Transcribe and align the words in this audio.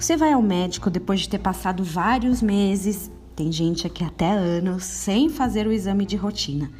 Você 0.00 0.16
vai 0.16 0.32
ao 0.32 0.40
médico 0.40 0.88
depois 0.88 1.20
de 1.20 1.28
ter 1.28 1.38
passado 1.38 1.84
vários 1.84 2.40
meses, 2.40 3.10
tem 3.36 3.52
gente 3.52 3.86
aqui 3.86 4.02
até 4.02 4.32
anos, 4.32 4.82
sem 4.82 5.28
fazer 5.28 5.66
o 5.66 5.72
exame 5.72 6.06
de 6.06 6.16
rotina. 6.16 6.70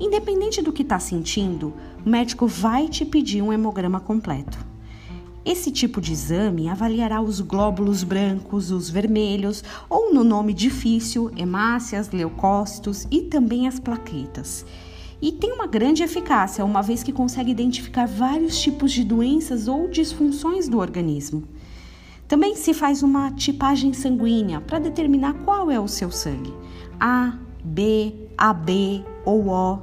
Independente 0.00 0.62
do 0.62 0.72
que 0.72 0.80
está 0.80 0.98
sentindo, 0.98 1.74
o 2.04 2.08
médico 2.08 2.46
vai 2.46 2.88
te 2.88 3.04
pedir 3.04 3.42
um 3.42 3.52
hemograma 3.52 4.00
completo. 4.00 4.58
Esse 5.44 5.70
tipo 5.70 6.00
de 6.00 6.14
exame 6.14 6.70
avaliará 6.70 7.20
os 7.20 7.42
glóbulos 7.42 8.02
brancos, 8.02 8.70
os 8.70 8.88
vermelhos, 8.88 9.62
ou 9.86 10.14
no 10.14 10.24
nome 10.24 10.54
difícil, 10.54 11.30
hemácias, 11.36 12.10
leucócitos 12.10 13.06
e 13.10 13.20
também 13.20 13.68
as 13.68 13.78
plaquetas. 13.78 14.64
E 15.20 15.30
tem 15.30 15.52
uma 15.52 15.66
grande 15.66 16.02
eficácia, 16.02 16.64
uma 16.64 16.80
vez 16.80 17.02
que 17.02 17.12
consegue 17.12 17.50
identificar 17.50 18.06
vários 18.06 18.58
tipos 18.58 18.90
de 18.90 19.04
doenças 19.04 19.68
ou 19.68 19.86
disfunções 19.86 20.66
do 20.66 20.78
organismo. 20.78 21.44
Também 22.30 22.54
se 22.54 22.72
faz 22.72 23.02
uma 23.02 23.32
tipagem 23.32 23.92
sanguínea 23.92 24.60
para 24.60 24.78
determinar 24.78 25.34
qual 25.44 25.68
é 25.68 25.80
o 25.80 25.88
seu 25.88 26.12
sangue: 26.12 26.54
A, 27.00 27.36
B, 27.64 28.14
AB 28.38 29.04
ou 29.24 29.48
O. 29.48 29.78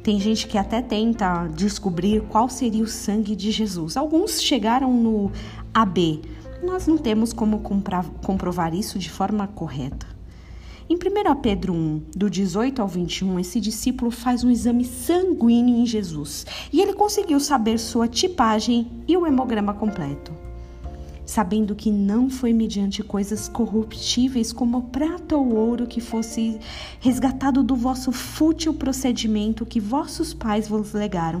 Tem 0.00 0.20
gente 0.20 0.46
que 0.46 0.56
até 0.56 0.80
tenta 0.80 1.48
descobrir 1.48 2.20
qual 2.28 2.48
seria 2.48 2.84
o 2.84 2.86
sangue 2.86 3.34
de 3.34 3.50
Jesus. 3.50 3.96
Alguns 3.96 4.40
chegaram 4.40 4.94
no 4.94 5.32
AB. 5.74 6.22
Nós 6.62 6.86
não 6.86 6.96
temos 6.96 7.32
como 7.32 7.58
comprovar 7.58 8.72
isso 8.72 8.96
de 8.96 9.10
forma 9.10 9.48
correta. 9.48 10.06
Em 10.88 10.94
1 10.94 11.40
Pedro 11.42 11.72
1, 11.72 12.02
do 12.14 12.30
18 12.30 12.80
ao 12.80 12.86
21, 12.86 13.40
esse 13.40 13.60
discípulo 13.60 14.12
faz 14.12 14.44
um 14.44 14.50
exame 14.50 14.84
sanguíneo 14.84 15.76
em 15.76 15.86
Jesus 15.86 16.46
e 16.72 16.80
ele 16.80 16.92
conseguiu 16.92 17.40
saber 17.40 17.78
sua 17.78 18.06
tipagem 18.06 18.86
e 19.08 19.16
o 19.16 19.26
hemograma 19.26 19.74
completo 19.74 20.49
sabendo 21.30 21.76
que 21.76 21.92
não 21.92 22.28
foi 22.28 22.52
mediante 22.52 23.04
coisas 23.04 23.46
corruptíveis 23.46 24.52
como 24.52 24.82
prata 24.82 25.36
ou 25.36 25.54
ouro 25.54 25.86
que 25.86 26.00
fosse 26.00 26.58
resgatado 26.98 27.62
do 27.62 27.76
vosso 27.76 28.10
fútil 28.10 28.74
procedimento 28.74 29.64
que 29.64 29.78
vossos 29.78 30.34
pais 30.34 30.66
vos 30.66 30.92
legaram, 30.92 31.40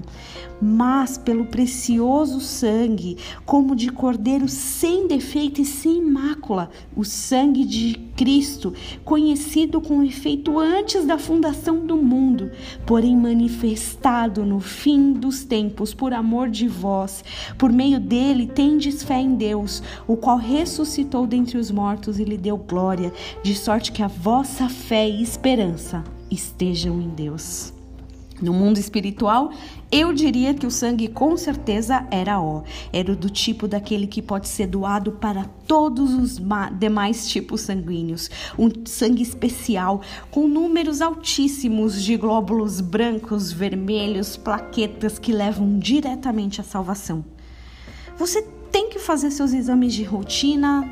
mas 0.62 1.18
pelo 1.18 1.44
precioso 1.44 2.40
sangue, 2.40 3.16
como 3.44 3.74
de 3.74 3.90
cordeiro 3.90 4.46
sem 4.48 5.08
defeito 5.08 5.60
e 5.60 5.64
sem 5.64 6.00
mácula, 6.00 6.70
o 6.94 7.04
sangue 7.04 7.64
de 7.64 7.94
Cristo, 8.16 8.72
conhecido 9.04 9.80
com 9.80 10.04
efeito 10.04 10.56
antes 10.56 11.04
da 11.04 11.18
fundação 11.18 11.84
do 11.84 11.96
mundo, 11.96 12.52
porém 12.86 13.16
manifestado 13.16 14.44
no 14.44 14.60
fim 14.60 15.12
dos 15.12 15.42
tempos 15.42 15.92
por 15.92 16.12
amor 16.12 16.48
de 16.48 16.68
vós, 16.68 17.24
por 17.58 17.72
meio 17.72 17.98
dele 17.98 18.46
tendes 18.46 19.02
fé 19.02 19.20
em 19.20 19.34
Deus 19.34 19.79
o 20.06 20.16
qual 20.16 20.36
ressuscitou 20.36 21.26
dentre 21.26 21.58
os 21.58 21.70
mortos 21.70 22.18
e 22.18 22.24
lhe 22.24 22.36
deu 22.36 22.56
glória, 22.56 23.12
de 23.42 23.54
sorte 23.54 23.92
que 23.92 24.02
a 24.02 24.08
vossa 24.08 24.68
fé 24.68 25.08
e 25.08 25.22
esperança 25.22 26.04
estejam 26.30 27.00
em 27.00 27.08
Deus. 27.08 27.72
No 28.40 28.54
mundo 28.54 28.78
espiritual, 28.78 29.52
eu 29.92 30.14
diria 30.14 30.54
que 30.54 30.66
o 30.66 30.70
sangue 30.70 31.08
com 31.08 31.36
certeza 31.36 32.06
era 32.10 32.40
O. 32.40 32.64
Era 32.90 33.14
do 33.14 33.28
tipo 33.28 33.68
daquele 33.68 34.06
que 34.06 34.22
pode 34.22 34.48
ser 34.48 34.66
doado 34.66 35.12
para 35.12 35.44
todos 35.66 36.14
os 36.14 36.40
demais 36.78 37.28
tipos 37.28 37.60
sanguíneos. 37.60 38.30
Um 38.58 38.70
sangue 38.86 39.22
especial 39.22 40.00
com 40.30 40.48
números 40.48 41.02
altíssimos 41.02 42.02
de 42.02 42.16
glóbulos 42.16 42.80
brancos, 42.80 43.52
vermelhos, 43.52 44.38
plaquetas 44.38 45.18
que 45.18 45.32
levam 45.32 45.78
diretamente 45.78 46.62
à 46.62 46.64
salvação. 46.64 47.22
Você 48.16 48.42
tem 48.70 48.88
que 48.88 48.98
fazer 48.98 49.30
seus 49.30 49.52
exames 49.52 49.92
de 49.92 50.02
rotina 50.04 50.88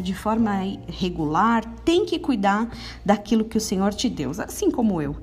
de 0.00 0.14
forma 0.14 0.52
regular, 0.86 1.64
tem 1.84 2.04
que 2.04 2.18
cuidar 2.18 2.70
daquilo 3.04 3.44
que 3.44 3.56
o 3.56 3.60
Senhor 3.60 3.92
te 3.92 4.08
deu, 4.08 4.30
assim 4.30 4.70
como 4.70 5.00
eu. 5.00 5.16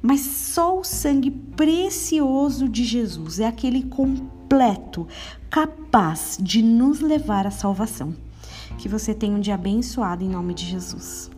Mas 0.00 0.20
só 0.20 0.78
o 0.78 0.84
sangue 0.84 1.30
precioso 1.30 2.68
de 2.68 2.84
Jesus 2.84 3.38
é 3.38 3.46
aquele 3.46 3.84
completo, 3.84 5.06
capaz 5.48 6.36
de 6.40 6.60
nos 6.60 7.00
levar 7.00 7.46
à 7.46 7.50
salvação. 7.50 8.14
Que 8.78 8.88
você 8.88 9.14
tenha 9.14 9.36
um 9.36 9.40
dia 9.40 9.54
abençoado 9.54 10.24
em 10.24 10.28
nome 10.28 10.54
de 10.54 10.66
Jesus. 10.66 11.30